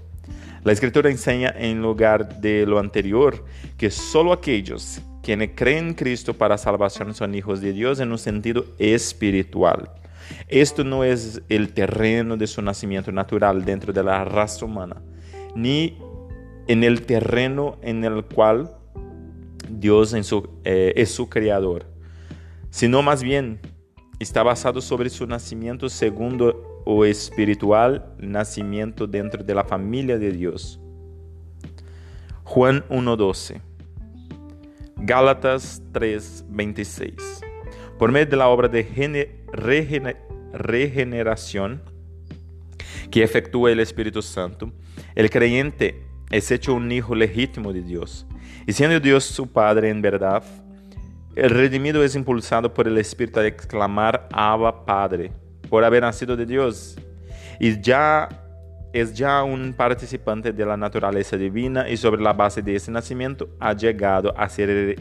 La 0.65 0.73
escritura 0.73 1.09
enseña 1.09 1.55
en 1.57 1.83
lugar 1.83 2.41
de 2.41 2.67
lo 2.67 2.81
anterior 2.81 3.45
que 3.79 3.91
solo 3.91 4.33
aquellos 4.33 5.01
quienes 5.23 5.51
creen 5.55 5.89
en 5.89 5.95
Cristo 5.95 6.35
para 6.35 6.59
salvación 6.59 7.15
son 7.15 7.35
hijos 7.35 7.61
de 7.61 7.73
Dios 7.73 8.01
en 8.01 8.11
un 8.11 8.19
sentido 8.19 8.65
espiritual. 8.79 9.91
Esto 10.49 10.83
no 10.83 11.05
es 11.05 11.43
el 11.49 11.73
terreno 11.73 12.37
de 12.37 12.47
su 12.47 12.61
nacimiento 12.61 13.13
natural 13.13 13.65
dentro 13.65 13.93
de 13.93 14.03
la 14.03 14.25
raza 14.25 14.65
humana, 14.65 14.97
ni 15.55 15.97
en 16.71 16.85
el 16.85 17.03
terreno 17.03 17.79
en 17.83 18.05
el 18.05 18.25
cual 18.25 18.71
Dios 19.69 20.15
eh, 20.63 20.93
es 20.95 21.11
su 21.11 21.29
creador, 21.29 21.85
sino 22.71 23.03
más 23.03 23.25
bien 23.25 23.59
está 24.21 24.45
basado 24.45 24.81
sobre 24.81 25.11
su 25.11 25.27
nacimiento 25.27 25.89
segundo 25.89 26.83
o 26.87 27.05
espiritual 27.05 28.15
nacimiento 28.21 29.09
dentro 29.09 29.43
de 29.43 29.53
la 29.53 29.65
familia 29.65 30.17
de 30.17 30.31
Dios. 30.31 30.81
Juan 32.45 32.85
1.12. 32.89 33.61
Gálatas 34.99 35.83
3.26. 35.93 37.17
Por 37.99 38.13
medio 38.13 38.27
de 38.27 38.37
la 38.37 38.47
obra 38.47 38.69
de 38.69 39.35
regeneración 40.53 41.83
que 43.11 43.25
efectúa 43.25 43.73
el 43.73 43.81
Espíritu 43.81 44.23
Santo, 44.23 44.71
el 45.17 45.31
creyente 45.31 46.10
es 46.31 46.51
hecho 46.51 46.75
un 46.75 46.91
hijo 46.91 47.15
legítimo 47.15 47.73
de 47.73 47.83
Dios. 47.83 48.27
Y 48.67 48.73
siendo 48.73 49.01
Dios 49.01 49.25
su 49.25 49.47
Padre 49.49 49.91
en 49.91 50.01
verdad, 50.01 50.43
el 51.35 51.51
redimido 51.51 52.03
es 52.03 52.15
impulsado 52.15 52.73
por 52.73 52.87
el 52.89 52.99
Espíritu 52.99 53.41
a 53.41 53.47
exclamar 53.47 54.29
Abba 54.33 54.85
Padre, 54.85 55.33
por 55.69 55.85
haber 55.85 56.03
nacido 56.03 56.37
de 56.37 56.47
Dios. 56.47 56.97
Y 57.59 57.81
ya 57.81 58.29
es 58.93 59.15
ya 59.15 59.43
un 59.45 59.73
participante 59.73 60.53
de 60.53 60.67
la 60.67 60.77
naturaleza 60.77 61.37
divina 61.37 61.89
y 61.89 61.97
sobre 61.97 62.23
la 62.23 62.33
base 62.33 62.63
de 62.63 62.75
ese 62.75 62.91
nacimiento 62.91 63.49
ha 63.61 63.73
llegado 63.73 64.37
a 64.37 64.49
ser 64.49 64.97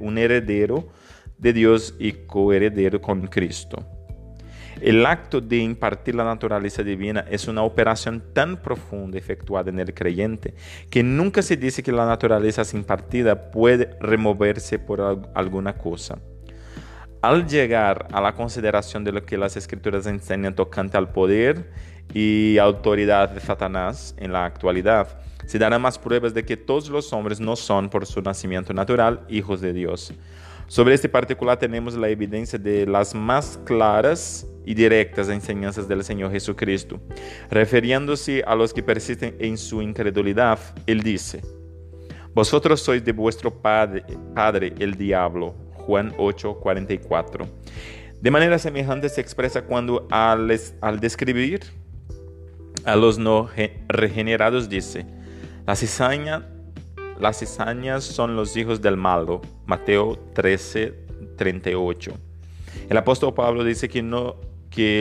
un 0.00 0.18
heredero 0.18 0.88
de 1.36 1.52
Dios 1.52 1.94
y 1.98 2.12
coheredero 2.12 3.00
con 3.00 3.26
Cristo. 3.26 3.95
El 4.80 5.06
acto 5.06 5.40
de 5.40 5.56
impartir 5.56 6.14
la 6.14 6.24
naturaleza 6.24 6.82
divina 6.82 7.24
es 7.30 7.48
una 7.48 7.62
operación 7.62 8.22
tan 8.34 8.58
profunda 8.58 9.16
efectuada 9.16 9.70
en 9.70 9.78
el 9.78 9.94
creyente 9.94 10.54
que 10.90 11.02
nunca 11.02 11.40
se 11.40 11.56
dice 11.56 11.82
que 11.82 11.92
la 11.92 12.04
naturaleza 12.04 12.62
impartida 12.76 13.50
puede 13.50 13.96
removerse 14.00 14.78
por 14.78 15.28
alguna 15.34 15.72
cosa. 15.78 16.18
Al 17.22 17.48
llegar 17.48 18.06
a 18.12 18.20
la 18.20 18.34
consideración 18.34 19.02
de 19.02 19.12
lo 19.12 19.24
que 19.24 19.38
las 19.38 19.56
escrituras 19.56 20.06
enseñan 20.06 20.54
tocante 20.54 20.98
al 20.98 21.08
poder 21.08 21.70
y 22.12 22.58
autoridad 22.58 23.30
de 23.30 23.40
Satanás 23.40 24.14
en 24.18 24.32
la 24.32 24.44
actualidad, 24.44 25.18
se 25.46 25.58
darán 25.58 25.80
más 25.80 25.98
pruebas 25.98 26.34
de 26.34 26.44
que 26.44 26.56
todos 26.56 26.90
los 26.90 27.12
hombres 27.14 27.40
no 27.40 27.56
son 27.56 27.88
por 27.88 28.04
su 28.04 28.20
nacimiento 28.20 28.74
natural 28.74 29.22
hijos 29.28 29.60
de 29.62 29.72
Dios. 29.72 30.12
Sobre 30.68 30.94
este 30.94 31.08
particular 31.08 31.58
tenemos 31.58 31.94
la 31.94 32.08
evidencia 32.08 32.58
de 32.58 32.86
las 32.86 33.14
más 33.14 33.58
claras 33.64 34.46
y 34.64 34.74
directas 34.74 35.28
enseñanzas 35.28 35.86
del 35.86 36.02
Señor 36.02 36.32
Jesucristo. 36.32 37.00
Refiriéndose 37.50 38.42
a 38.44 38.54
los 38.56 38.74
que 38.74 38.82
persisten 38.82 39.36
en 39.38 39.56
su 39.56 39.80
incredulidad, 39.80 40.58
Él 40.86 41.02
dice, 41.02 41.40
Vosotros 42.34 42.82
sois 42.82 43.02
de 43.02 43.12
vuestro 43.12 43.50
padre, 43.50 44.04
padre 44.34 44.74
el 44.78 44.94
diablo. 44.94 45.54
Juan 45.72 46.12
8:44. 46.18 47.46
De 48.20 48.30
manera 48.30 48.58
semejante 48.58 49.08
se 49.08 49.20
expresa 49.20 49.62
cuando 49.62 50.06
al, 50.10 50.50
al 50.80 51.00
describir 51.00 51.60
a 52.84 52.96
los 52.96 53.18
no 53.18 53.48
regenerados 53.88 54.68
dice, 54.68 55.06
la 55.66 55.76
cizaña 55.76 56.46
las 57.20 57.38
cizañas 57.38 58.04
son 58.04 58.36
los 58.36 58.56
hijos 58.56 58.82
del 58.82 58.96
malo. 58.96 59.40
Mateo 59.66 60.18
13, 60.34 60.94
38. 61.36 62.12
El 62.88 62.96
apóstol 62.96 63.34
Pablo 63.34 63.64
dice 63.64 63.88
que, 63.88 64.02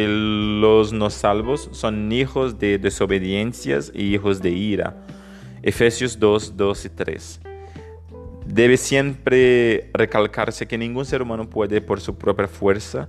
los 0.07 0.93
no 0.93 1.09
salvos 1.09 1.69
son 1.73 2.11
hijos 2.11 2.57
de 2.59 2.77
desobediencias 2.77 3.91
y 3.93 4.13
hijos 4.13 4.41
de 4.41 4.51
ira. 4.51 5.05
Efesios 5.61 6.19
2, 6.19 6.55
2 6.55 6.85
y 6.85 6.89
3. 6.89 7.41
Debe 8.45 8.77
siempre 8.77 9.89
recalcarse 9.93 10.67
que 10.67 10.77
ningún 10.77 11.05
ser 11.05 11.21
humano 11.21 11.49
puede 11.49 11.81
por 11.81 11.99
su 11.99 12.17
propia 12.17 12.47
fuerza 12.47 13.07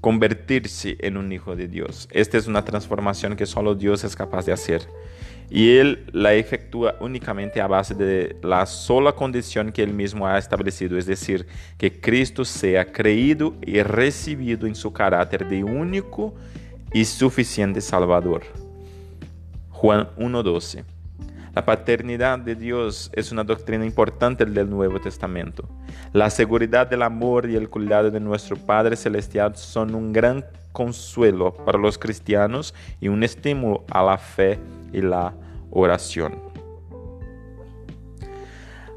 convertirse 0.00 0.96
en 1.00 1.16
un 1.16 1.32
hijo 1.32 1.56
de 1.56 1.68
Dios. 1.68 2.08
Esta 2.10 2.36
es 2.36 2.46
una 2.46 2.64
transformación 2.64 3.36
que 3.36 3.46
solo 3.46 3.74
Dios 3.74 4.04
es 4.04 4.14
capaz 4.14 4.44
de 4.46 4.52
hacer 4.52 4.82
y 5.50 5.76
él 5.76 6.06
la 6.12 6.34
efectúa 6.34 6.96
únicamente 7.00 7.60
a 7.60 7.66
base 7.66 7.94
de 7.94 8.36
la 8.42 8.66
sola 8.66 9.12
condición 9.12 9.72
que 9.72 9.82
él 9.82 9.92
mismo 9.92 10.26
ha 10.26 10.38
establecido, 10.38 10.98
es 10.98 11.06
decir, 11.06 11.46
que 11.76 12.00
Cristo 12.00 12.44
sea 12.44 12.84
creído 12.84 13.54
y 13.62 13.82
recibido 13.82 14.66
en 14.66 14.74
su 14.74 14.92
carácter 14.92 15.48
de 15.48 15.64
único 15.64 16.34
y 16.92 17.04
suficiente 17.04 17.80
Salvador. 17.80 18.42
Juan 19.70 20.08
1.12 20.16 20.84
la 21.58 21.64
paternidad 21.64 22.38
de 22.38 22.54
Dios 22.54 23.10
es 23.12 23.32
una 23.32 23.42
doctrina 23.42 23.84
importante 23.84 24.44
del 24.44 24.70
Nuevo 24.70 25.00
Testamento. 25.00 25.68
La 26.12 26.30
seguridad 26.30 26.86
del 26.86 27.02
amor 27.02 27.50
y 27.50 27.56
el 27.56 27.68
cuidado 27.68 28.12
de 28.12 28.20
nuestro 28.20 28.56
Padre 28.56 28.94
Celestial 28.94 29.56
son 29.56 29.92
un 29.96 30.12
gran 30.12 30.44
consuelo 30.70 31.52
para 31.52 31.76
los 31.76 31.98
cristianos 31.98 32.76
y 33.00 33.08
un 33.08 33.24
estímulo 33.24 33.84
a 33.90 34.04
la 34.04 34.18
fe 34.18 34.56
y 34.92 35.00
la 35.00 35.34
oración. 35.70 36.40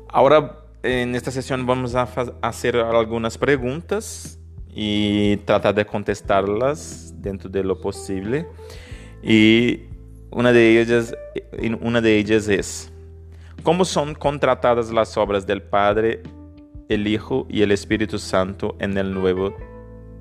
Ahora 0.08 0.58
en 0.84 1.16
esta 1.16 1.32
sesión 1.32 1.66
vamos 1.66 1.96
a 1.96 2.08
hacer 2.42 2.76
algunas 2.78 3.38
preguntas 3.38 4.40
y 4.74 5.38
tratar 5.38 5.76
de 5.76 5.86
contestarlas 5.86 7.14
dentro 7.18 7.50
de 7.50 7.64
lo 7.64 7.80
posible. 7.80 8.48
Y 9.22 9.82
una 10.32 10.52
de 10.52 10.82
ellas, 10.82 11.16
una 11.82 12.02
de 12.02 12.18
ellas 12.18 12.48
es, 12.48 12.92
¿cómo 13.64 13.86
son 13.86 14.16
contratadas 14.16 14.92
las 14.92 15.16
obras 15.18 15.46
del 15.46 15.62
Padre, 15.62 16.24
el 16.90 17.08
Hijo 17.08 17.46
y 17.50 17.62
el 17.62 17.72
Espíritu 17.72 18.18
Santo 18.18 18.76
en 18.80 18.98
el 18.98 19.14
Nuevo 19.14 19.56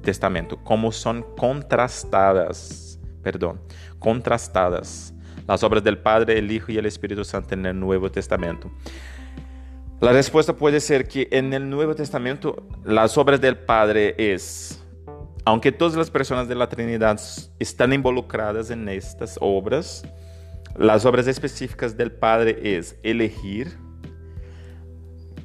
Testamento? 0.02 0.58
¿Cómo 0.62 0.92
son 0.92 1.24
contrastadas? 1.36 3.00
Perdón, 3.22 3.60
contrastadas 3.98 5.14
las 5.50 5.64
obras 5.64 5.82
del 5.82 5.98
Padre, 5.98 6.38
el 6.38 6.50
Hijo 6.52 6.70
y 6.70 6.78
el 6.78 6.86
Espíritu 6.86 7.24
Santo 7.24 7.54
en 7.54 7.66
el 7.66 7.78
Nuevo 7.78 8.08
Testamento? 8.08 8.70
La 10.00 10.12
respuesta 10.12 10.54
puede 10.54 10.78
ser 10.78 11.08
que 11.08 11.26
en 11.32 11.52
el 11.52 11.68
Nuevo 11.68 11.96
Testamento 11.96 12.68
las 12.84 13.18
obras 13.18 13.40
del 13.40 13.58
Padre 13.58 14.14
es, 14.16 14.80
aunque 15.44 15.72
todas 15.72 15.96
las 15.96 16.08
personas 16.08 16.46
de 16.46 16.54
la 16.54 16.68
Trinidad 16.68 17.20
están 17.58 17.92
involucradas 17.92 18.70
en 18.70 18.88
estas 18.88 19.38
obras, 19.40 20.04
las 20.78 21.04
obras 21.04 21.26
específicas 21.26 21.96
del 21.96 22.12
Padre 22.12 22.56
es 22.62 22.96
elegir, 23.02 23.76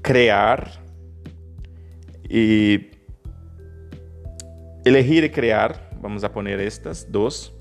crear 0.03 0.69
y 2.29 2.91
elegir 4.85 5.23
y 5.23 5.29
crear, 5.31 5.89
vamos 5.99 6.23
a 6.23 6.31
poner 6.31 6.59
estas 6.59 7.11
dos, 7.11 7.54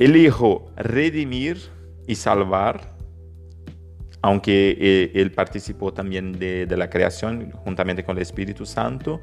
el 0.00 0.16
Hijo, 0.16 0.72
redimir 0.76 1.58
y 2.06 2.14
salvar, 2.14 2.96
aunque 4.22 4.74
eh, 4.80 5.12
él 5.14 5.30
participó 5.30 5.92
también 5.92 6.32
de, 6.32 6.66
la 6.74 6.88
creación 6.88 7.50
juntamente 7.50 8.02
con 8.02 8.16
el 8.16 8.22
Espíritu 8.22 8.64
Santo. 8.64 9.20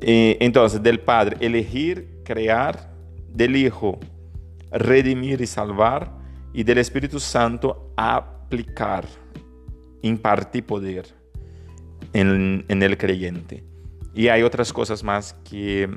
Eh, 0.00 0.38
entonces, 0.40 0.82
del 0.82 1.00
Padre, 1.00 1.36
elegir, 1.40 2.22
crear, 2.24 2.94
del 3.28 3.56
Hijo, 3.56 4.00
redimir 4.70 5.42
y 5.42 5.46
salvar, 5.46 6.16
y 6.54 6.62
del 6.62 6.78
Espíritu 6.78 7.20
Santo, 7.20 7.92
aplicar, 7.94 9.04
impartir 10.00 10.64
poder 10.64 11.04
en 12.14 12.64
el 12.68 12.96
creyente. 12.96 13.64
Y 14.14 14.28
hay 14.28 14.42
otras 14.42 14.72
cosas 14.72 15.04
más 15.04 15.34
que 15.44 15.90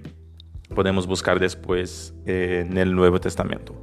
podemos 0.71 1.07
buscar 1.07 1.39
después 1.39 2.13
eh, 2.25 2.65
en 2.67 2.77
el 2.77 2.95
Nuevo 2.95 3.19
Testamento. 3.19 3.75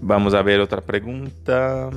Vamos 0.00 0.34
a 0.34 0.42
ver 0.42 0.60
otra 0.60 0.80
pregunta. 0.80 1.90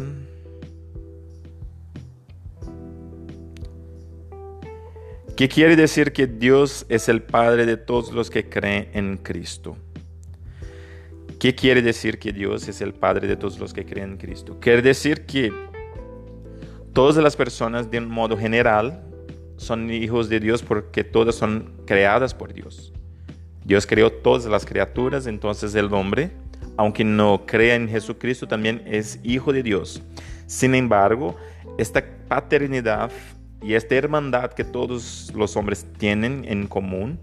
¿Qué 5.36 5.50
quiere 5.50 5.76
decir 5.76 6.14
que 6.14 6.28
Dios 6.28 6.86
es 6.88 7.10
el 7.10 7.22
Padre 7.22 7.66
de 7.66 7.76
todos 7.76 8.14
los 8.14 8.30
que 8.30 8.48
creen 8.48 8.90
en 8.94 9.18
Cristo? 9.18 9.76
¿Qué 11.40 11.56
quiere 11.56 11.82
decir 11.82 12.20
que 12.20 12.32
Dios 12.32 12.68
es 12.68 12.80
el 12.80 12.94
Padre 12.94 13.28
de 13.28 13.36
todos 13.36 13.60
los 13.60 13.74
que 13.74 13.86
creen 13.86 14.12
en 14.12 14.18
Cristo? 14.18 14.58
Quiere 14.62 14.82
decir 14.82 15.26
que 15.26 15.52
todas 16.94 17.22
las 17.22 17.36
personas 17.36 17.92
de 17.92 17.98
un 17.98 18.08
modo 18.08 18.38
general 18.38 19.04
son 19.58 19.92
hijos 19.92 20.30
de 20.30 20.40
Dios 20.40 20.62
porque 20.64 21.04
todas 21.04 21.36
son 21.36 21.74
creadas 21.86 22.34
por 22.34 22.54
Dios. 22.54 22.94
Dios 23.64 23.88
creó 23.88 24.12
todas 24.12 24.46
las 24.46 24.66
criaturas, 24.66 25.26
entonces 25.28 25.74
el 25.76 25.92
hombre, 25.94 26.32
aunque 26.78 27.04
no 27.04 27.46
crea 27.46 27.76
en 27.76 27.90
Jesucristo, 27.90 28.48
también 28.48 28.84
es 28.86 29.20
hijo 29.24 29.52
de 29.52 29.64
Dios. 29.64 30.04
Sin 30.46 30.76
embargo, 30.76 31.36
esta 31.78 32.04
paternidad 32.28 33.12
y 33.62 33.74
esta 33.74 33.96
hermandad 33.96 34.52
que 34.52 34.64
todos 34.64 35.32
los 35.36 35.56
hombres 35.58 35.88
tienen 35.98 36.46
en 36.48 36.68
común 36.68 37.20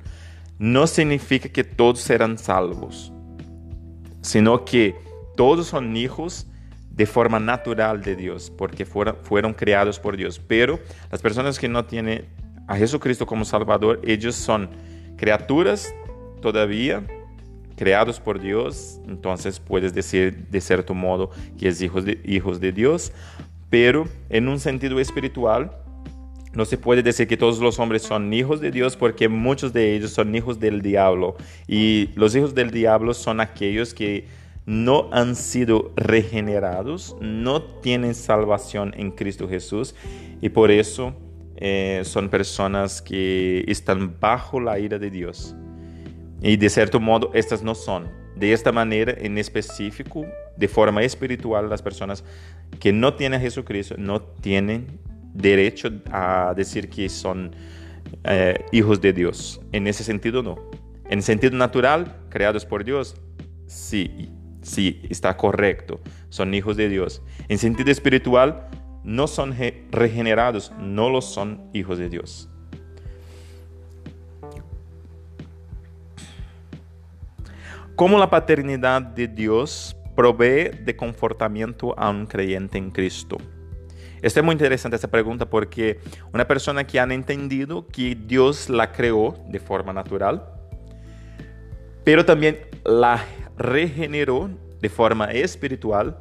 no 0.59 0.87
significa 0.87 1.49
que 1.49 1.65
todos 1.65 2.01
serán 2.01 2.39
salvos, 2.39 3.13
sino 4.21 4.65
que 4.65 4.97
todos 5.37 5.69
son 5.69 5.97
hijos 5.97 6.47
de 6.95 7.07
forma 7.07 7.41
natural 7.41 8.03
de 8.03 8.17
Dios, 8.17 8.51
porque 8.51 8.85
fueron, 8.85 9.17
fueron 9.23 9.55
creados 9.55 9.99
por 9.99 10.17
Dios. 10.17 10.41
Pero 10.47 10.79
las 11.11 11.23
personas 11.23 11.59
que 11.59 11.69
no 11.69 11.85
tienen 11.85 12.27
a 12.69 12.77
Jesucristo 12.77 13.27
como 13.27 13.45
Salvador, 13.45 14.01
ellos 14.05 14.35
son 14.35 14.71
criaturas 15.17 15.95
todavía 16.41 17.05
creados 17.77 18.21
por 18.21 18.41
Dios, 18.41 19.01
entonces 19.09 19.59
puedes 19.59 19.95
decir 19.95 20.47
de 20.51 20.61
cierto 20.61 20.95
modo 20.95 21.31
que 21.59 21.69
es 21.69 21.81
hijos 21.81 22.05
hijos 22.25 22.61
de 22.61 22.71
Dios, 22.71 23.13
pero 23.71 24.07
en 24.29 24.49
un 24.49 24.61
sentido 24.61 25.01
espiritual, 25.01 25.73
no 26.55 26.67
se 26.67 26.77
puede 26.77 27.03
decir 27.03 27.27
que 27.27 27.39
todos 27.39 27.61
los 27.61 27.79
hombres 27.79 28.03
son 28.03 28.33
hijos 28.35 28.61
de 28.61 28.71
Dios 28.71 28.97
porque 28.97 29.29
muchos 29.29 29.73
de 29.73 29.95
ellos 29.97 30.11
son 30.11 30.35
hijos 30.35 30.61
del 30.61 30.83
diablo. 30.83 31.37
Y 31.67 32.11
los 32.15 32.37
hijos 32.37 32.55
del 32.55 32.71
diablo 32.71 33.15
son 33.15 33.41
aquellos 33.41 33.95
que 33.95 34.27
no 34.67 35.09
han 35.13 35.35
sido 35.35 35.93
regenerados, 35.97 37.17
no 37.21 37.63
tienen 37.63 38.15
salvación 38.15 38.95
en 38.97 39.11
Cristo 39.11 39.49
Jesús 39.49 39.95
y 40.41 40.51
por 40.51 40.71
eso 40.71 41.15
eh, 41.57 42.03
son 42.05 42.29
personas 42.29 43.03
que 43.03 43.65
están 43.67 44.19
bajo 44.21 44.61
la 44.61 44.79
ira 44.79 44.99
de 44.99 45.11
Dios. 45.11 45.55
Y 46.41 46.57
de 46.57 46.69
cierto 46.69 46.99
modo, 46.99 47.31
estas 47.35 47.63
no 47.63 47.75
son. 47.75 48.11
De 48.37 48.53
esta 48.53 48.73
manera, 48.73 49.15
en 49.17 49.39
específico, 49.39 50.25
de 50.57 50.69
forma 50.69 51.03
espiritual, 51.03 51.69
las 51.69 51.83
personas 51.83 52.25
que 52.81 52.93
no 52.93 53.15
tienen 53.15 53.39
a 53.39 53.43
Jesucristo 53.43 53.95
no 53.99 54.23
tienen 54.23 54.99
derecho 55.35 55.89
a 56.11 56.53
decir 56.57 56.89
que 56.89 57.09
son 57.09 57.55
eh, 58.25 58.65
hijos 58.73 59.01
de 59.01 59.13
Dios. 59.13 59.61
En 59.71 59.87
ese 59.87 60.03
sentido, 60.03 60.43
no. 60.43 60.59
En 61.09 61.23
sentido 61.23 61.57
natural, 61.57 62.17
creados 62.29 62.65
por 62.65 62.85
Dios, 62.85 63.15
sí, 63.67 64.31
sí, 64.63 65.03
está 65.11 65.37
correcto. 65.37 66.01
Son 66.29 66.55
hijos 66.55 66.77
de 66.77 66.89
Dios. 66.89 67.23
En 67.49 67.59
sentido 67.59 67.91
espiritual, 67.91 68.69
no 69.05 69.27
son 69.27 69.55
regenerados, 69.91 70.73
no 70.79 71.11
lo 71.11 71.21
son 71.21 71.69
hijos 71.73 71.99
de 71.99 72.09
Dios. 72.09 72.49
Como 77.97 78.19
la 78.19 78.31
paternidad 78.31 79.03
de 79.03 79.29
Dios 79.29 79.97
provee 80.17 80.71
de 80.85 80.97
confortamiento 80.97 81.99
a 81.99 82.11
un 82.11 82.27
creyente 82.27 82.79
en 82.79 82.91
Cristo. 82.91 83.39
Esta 84.23 84.41
es 84.41 84.45
muy 84.45 84.53
interesante 84.53 84.97
esta 84.97 85.09
pregunta 85.09 85.51
porque 85.51 86.01
una 86.33 86.47
persona 86.47 86.85
que 86.87 87.01
han 87.01 87.11
entendido 87.11 87.87
que 87.89 88.15
Dios 88.15 88.69
la 88.69 88.93
creó 88.93 89.37
de 89.49 89.59
forma 89.59 89.93
natural, 89.93 90.45
pero 92.05 92.25
también 92.25 92.61
la 92.85 93.25
regeneró 93.57 94.51
de 94.81 94.89
forma 94.89 95.27
espiritual, 95.27 96.19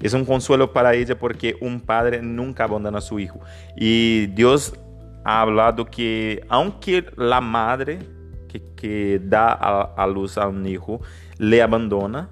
es 0.00 0.14
un 0.14 0.24
consuelo 0.24 0.72
para 0.72 0.94
ella 0.94 1.18
porque 1.18 1.56
un 1.60 1.80
padre 1.80 2.22
nunca 2.22 2.64
abandona 2.64 2.98
a 2.98 3.02
su 3.02 3.18
hijo. 3.18 3.40
Y 3.76 4.26
Dios 4.28 4.74
ha 5.24 5.42
hablado 5.42 5.84
que 5.86 6.44
aunque 6.48 7.04
la 7.16 7.40
madre 7.40 7.98
que, 8.76 9.20
da 9.22 9.52
a 9.52 10.06
luz 10.06 10.38
a 10.38 10.48
un 10.48 10.66
hijo 10.66 11.00
le 11.38 11.62
abandona, 11.62 12.30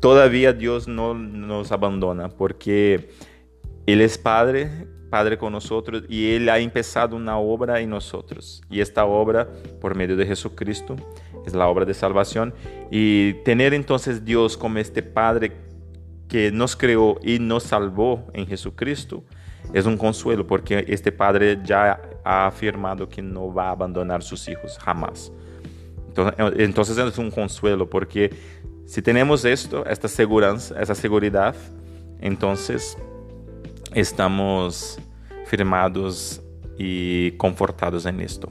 todavía 0.00 0.52
Dios 0.52 0.86
no 0.86 1.14
nos 1.14 1.72
abandona 1.72 2.28
porque 2.28 3.08
Él 3.86 4.02
es 4.02 4.18
Padre, 4.18 4.86
Padre 5.10 5.38
con 5.38 5.52
nosotros 5.52 6.04
y 6.08 6.32
Él 6.32 6.48
ha 6.50 6.58
empezado 6.58 7.16
una 7.16 7.38
obra 7.38 7.80
en 7.80 7.88
nosotros. 7.90 8.62
Y 8.68 8.80
esta 8.80 9.06
obra, 9.06 9.48
por 9.80 9.94
medio 9.94 10.14
de 10.14 10.26
Jesucristo, 10.26 10.96
es 11.46 11.54
la 11.54 11.68
obra 11.68 11.84
de 11.84 11.94
salvación. 11.94 12.54
Y 12.90 13.34
tener 13.44 13.74
entonces 13.74 14.24
Dios 14.24 14.56
como 14.56 14.78
este 14.78 15.02
Padre 15.02 15.52
que 16.28 16.50
nos 16.50 16.76
creó 16.76 17.18
y 17.22 17.38
nos 17.38 17.64
salvó 17.64 18.26
en 18.32 18.46
Jesucristo 18.46 19.24
es 19.72 19.86
un 19.86 19.96
consuelo 19.96 20.46
porque 20.46 20.84
este 20.88 21.10
Padre 21.12 21.60
ya 21.64 22.00
ha 22.24 22.46
afirmado 22.46 23.08
que 23.08 23.22
no 23.22 23.52
va 23.52 23.68
a 23.68 23.70
abandonar 23.70 24.22
sus 24.22 24.48
hijos 24.48 24.78
jamás. 24.78 25.32
Entonces, 26.56 26.96
es 26.96 27.18
un 27.18 27.30
consuelo 27.30 27.88
porque 27.88 28.30
si 28.86 29.02
tenemos 29.02 29.44
esto, 29.44 29.84
esta 29.86 30.08
seguridad, 30.08 30.58
seguridad, 30.94 31.56
entonces 32.20 32.96
estamos 33.94 34.98
firmados 35.46 36.40
y 36.78 37.32
confortados 37.32 38.06
en 38.06 38.20
esto. 38.20 38.50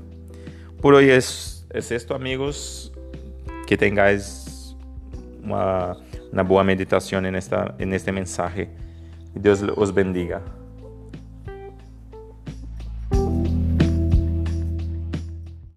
Por 0.82 0.96
hoy 0.96 1.10
es, 1.10 1.53
es 1.74 1.92
esto, 1.92 2.16
amigos. 2.16 2.94
Que 3.68 3.78
tengáis 3.78 4.76
una, 5.44 5.98
una 6.32 6.44
buena 6.44 6.64
meditación 6.64 7.26
en, 7.26 7.36
esta, 7.36 7.76
en 7.80 7.94
este 7.94 8.12
mensaje. 8.12 8.70
Dios 9.34 9.64
os 9.76 9.94
bendiga. 9.94 10.42